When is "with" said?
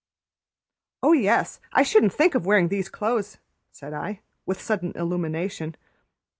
4.47-4.59